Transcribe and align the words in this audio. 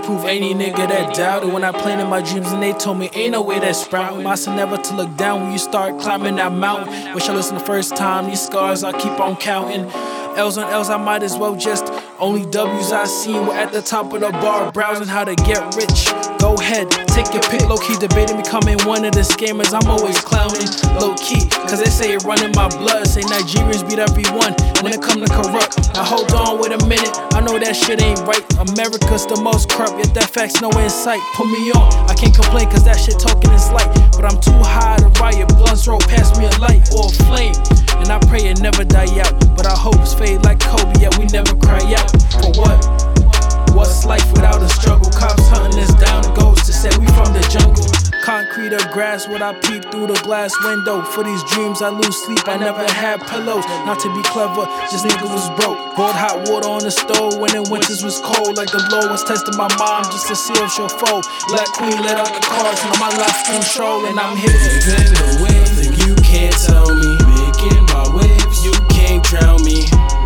prove 0.00 0.24
any 0.24 0.54
nigga 0.54 0.88
that 0.88 1.14
doubted. 1.14 1.52
When 1.52 1.64
I 1.64 1.70
planted 1.70 2.06
my 2.06 2.22
dreams 2.22 2.50
and 2.50 2.62
they 2.62 2.72
told 2.72 2.98
me 2.98 3.10
ain't 3.12 3.32
no 3.32 3.42
way 3.42 3.58
that 3.58 3.76
sprout. 3.76 4.24
I 4.24 4.34
said 4.36 4.56
never 4.56 4.76
to 4.76 4.94
look 4.96 5.16
down 5.16 5.42
when 5.42 5.52
you 5.52 5.58
start 5.58 6.00
climbing 6.00 6.36
that 6.36 6.52
mountain. 6.52 7.14
Wish 7.14 7.28
I 7.28 7.34
listened 7.34 7.60
the 7.60 7.64
first 7.64 7.94
time. 7.94 8.26
These 8.26 8.46
scars 8.46 8.84
I 8.84 8.92
keep 8.92 9.20
on 9.20 9.36
counting. 9.36 9.84
L's 10.36 10.56
on 10.56 10.72
L's, 10.72 10.88
I 10.88 10.96
might 10.96 11.22
as 11.22 11.36
well 11.36 11.56
just. 11.56 11.84
Only 12.18 12.50
W's 12.50 12.90
I 12.92 13.04
seen 13.04 13.46
were 13.46 13.54
at 13.54 13.72
the 13.72 13.82
top 13.82 14.12
of 14.12 14.20
the 14.20 14.30
bar, 14.30 14.72
browsing 14.72 15.08
how 15.08 15.24
to 15.24 15.34
get 15.34 15.74
rich. 15.76 16.27
Go 16.38 16.54
ahead, 16.54 16.90
take 17.10 17.32
your 17.34 17.42
pick. 17.50 17.66
Low 17.68 17.76
key 17.76 17.96
debating 17.98 18.36
becoming 18.36 18.78
one 18.86 19.04
of 19.04 19.12
the 19.12 19.26
scammers. 19.26 19.74
I'm 19.74 19.90
always 19.90 20.20
clowning, 20.20 20.70
low 20.98 21.14
key, 21.18 21.46
cause 21.66 21.82
they 21.82 21.90
say 21.90 22.14
it 22.14 22.24
running 22.24 22.52
my 22.54 22.68
blood. 22.68 23.06
Say 23.06 23.22
Nigerians 23.22 23.82
beat 23.88 23.98
everyone 23.98 24.54
when 24.82 24.94
it 24.94 25.02
come 25.02 25.18
to 25.20 25.28
corrupt. 25.28 25.94
Now 25.94 26.04
hold 26.04 26.30
on, 26.32 26.60
wait 26.60 26.72
a 26.72 26.80
minute. 26.86 27.10
I 27.34 27.40
know 27.40 27.58
that 27.58 27.74
shit 27.74 28.02
ain't 28.02 28.20
right. 28.22 28.44
America's 28.70 29.26
the 29.26 29.40
most 29.42 29.68
corrupt, 29.70 29.98
yet 29.98 30.14
that 30.14 30.30
fact's 30.30 30.60
no 30.60 30.70
insight. 30.78 31.20
Put 31.34 31.50
me 31.50 31.70
on, 31.74 31.90
I 32.08 32.14
can't 32.14 32.34
complain 32.34 32.70
cause 32.70 32.84
that 32.84 32.98
shit 32.98 33.18
talking 33.18 33.50
is 33.50 33.70
light. 33.72 33.90
But 34.14 34.24
I'm 34.24 34.40
too 34.40 34.58
high 34.62 34.98
to 34.98 35.08
riot. 35.20 35.48
Blunts 35.58 35.86
roll 35.88 36.00
past 36.00 36.38
me 36.38 36.46
a 36.46 36.54
light 36.58 36.86
or 36.94 37.10
a 37.10 37.14
flame. 37.26 37.54
And 37.98 38.10
I 38.14 38.18
pray 38.30 38.46
it 38.46 38.60
never 38.60 38.84
die 38.84 39.10
out. 39.20 39.47
Grass, 49.18 49.28
what 49.28 49.42
I 49.42 49.52
peep 49.66 49.82
through 49.90 50.06
the 50.06 50.20
glass 50.22 50.54
window. 50.62 51.02
For 51.02 51.24
these 51.24 51.42
dreams, 51.50 51.82
I 51.82 51.88
lose 51.88 52.14
sleep. 52.22 52.46
I 52.46 52.56
never 52.56 52.86
had 52.86 53.18
pillows. 53.26 53.66
Not 53.82 53.98
to 54.00 54.14
be 54.14 54.22
clever, 54.22 54.62
just 54.90 55.04
nigga 55.06 55.26
was 55.26 55.50
broke. 55.58 55.78
Boiled 55.96 56.14
hot 56.14 56.46
water 56.46 56.68
on 56.68 56.82
the 56.86 56.90
stove 56.90 57.38
when 57.38 57.50
the 57.50 57.66
winters 57.66 58.04
was 58.04 58.20
cold. 58.22 58.56
Like 58.56 58.70
the 58.70 58.78
Lord 58.94 59.10
was 59.10 59.24
testing 59.24 59.56
my 59.56 59.66
mom 59.74 60.04
just 60.04 60.28
to 60.28 60.36
see 60.36 60.54
if 60.54 60.70
she'll 60.70 60.88
fold. 60.88 61.26
Black 61.50 61.66
queen 61.74 61.98
let 61.98 62.14
out 62.14 62.30
the 62.30 62.42
cards, 62.46 62.78
now 62.86 62.94
my 63.02 63.10
life's 63.18 63.42
control, 63.50 64.06
and 64.06 64.20
I'm 64.20 64.36
here. 64.36 64.54
Living 64.86 65.10
the 65.10 65.30
wave, 65.42 65.66
you 66.06 66.14
can't 66.22 66.54
tell 66.54 66.86
me. 66.86 67.18
Making 67.42 67.82
my 67.90 68.06
waves, 68.14 68.62
you 68.62 68.74
can't 68.86 69.24
drown 69.24 69.64
me. 69.64 70.17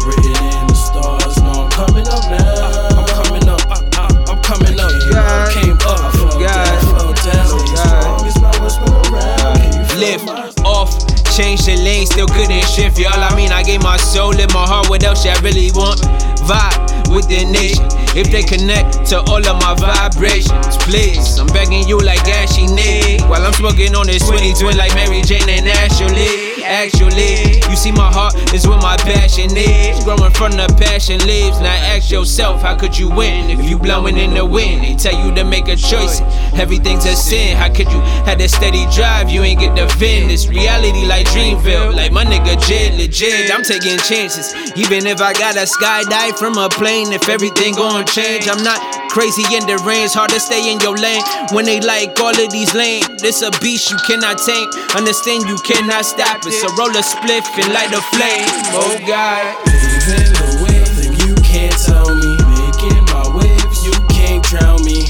Still 12.73 12.89
couldn't 12.89 12.99
y'all. 12.99 13.21
I 13.21 13.37
mean, 13.37 13.53
I 13.53 13.63
gave 13.63 13.83
my 13.83 13.97
soul 13.97 14.33
and 14.33 14.53
my 14.53 14.65
heart. 14.65 14.89
What 14.89 15.05
else 15.05 15.27
I 15.27 15.39
really 15.41 15.71
want? 15.73 16.01
Vibe 16.49 17.15
with 17.15 17.29
the 17.29 17.45
nation. 17.45 17.85
If 18.17 18.31
they 18.33 18.43
connect 18.43 19.07
to 19.11 19.21
all 19.29 19.45
of 19.45 19.57
my 19.61 19.75
vibrations, 19.75 20.77
please. 20.85 21.39
I'm 21.39 21.47
begging 21.49 21.87
you 21.87 21.99
like 21.99 22.25
Ashy 22.29 22.67
Nick. 22.67 23.21
While 23.29 23.45
I'm 23.45 23.53
smoking 23.53 23.95
on 23.95 24.07
this 24.07 24.27
20 24.27 24.55
twin 24.55 24.77
like 24.77 24.95
Mary 24.95 25.21
Jane 25.23 25.49
and 25.49 25.69
Ashley. 25.69 26.65
Actually, 26.65 27.52
see, 27.83 27.93
my 27.93 28.13
heart 28.13 28.35
is 28.55 28.67
where 28.67 28.79
my 28.79 28.97
passion 28.99 29.51
is. 29.57 30.05
Growing 30.05 30.33
from 30.33 30.53
the 30.53 30.73
passion 30.79 31.19
lives. 31.27 31.59
Now 31.61 31.75
ask 31.91 32.11
yourself, 32.11 32.63
how 32.63 32.77
could 32.77 32.97
you 32.97 33.11
win 33.11 33.51
if 33.51 33.69
you 33.69 33.77
blowing 33.77 34.17
in 34.17 34.35
the 34.35 34.47
wind? 34.47 34.85
They 34.85 34.95
tell 34.95 35.19
you 35.19 35.35
to 35.35 35.45
make 35.45 35.67
a 35.67 35.75
choice. 35.77 36.21
Everything's 36.55 37.05
a 37.07 37.17
sin. 37.17 37.57
How 37.57 37.69
could 37.69 37.91
you 37.91 38.01
had 38.23 38.41
a 38.41 38.49
steady 38.49 38.87
drive? 38.95 39.31
You 39.31 39.43
ain't 39.43 39.59
get 39.59 39.75
the 39.75 39.89
fin. 39.99 40.29
This 40.29 40.47
reality 40.47 41.07
like 41.07 41.27
Dreamville. 41.27 41.95
Like 41.95 42.13
my 42.13 42.25
nigga 42.25 42.55
J.I.D, 42.67 42.97
legit. 42.99 43.51
I'm 43.51 43.65
taking 43.65 43.99
chances. 43.99 44.55
Even 44.77 45.07
if 45.07 45.21
I 45.21 45.33
gotta 45.33 45.67
skydive 45.67 46.39
from 46.39 46.57
a 46.59 46.69
plane, 46.69 47.13
if 47.13 47.29
everything 47.29 47.75
gon' 47.75 48.07
change, 48.07 48.49
I'm 48.49 48.63
not 48.63 49.02
crazy 49.13 49.45
in 49.55 49.69
the 49.69 49.77
range. 49.85 50.17
Hard 50.17 50.33
to 50.33 50.41
stay 50.41 50.73
in 50.73 50.81
your 50.81 50.97
lane 50.97 51.23
when 51.53 51.69
they 51.69 51.81
like 51.81 52.19
all 52.19 52.33
of 52.33 52.51
these 52.51 52.73
lanes, 52.75 53.21
This 53.21 53.43
a 53.45 53.51
beast 53.61 53.93
you 53.93 53.99
cannot 54.09 54.41
tame. 54.41 54.69
Understand 54.97 55.45
you 55.45 55.61
cannot 55.69 56.05
stop 56.09 56.41
it. 56.49 56.57
So 56.57 56.73
roll 56.81 56.91
a 56.97 57.05
spliff 57.05 57.45
and 57.61 57.73
light 57.77 57.93
a 57.93 58.01
flame. 58.17 58.49
Oh 58.73 58.97
God. 59.07 59.45
Living 59.69 60.33
the 60.33 60.49
wave, 60.65 60.97
and 61.05 61.15
you 61.29 61.35
can't 61.45 61.77
tell 61.77 62.09
me. 62.09 62.33
Making 62.57 63.05
my 63.13 63.29
waves, 63.37 63.85
you 63.85 63.93
can't 64.09 64.43
drown 64.43 64.83
me. 64.83 65.05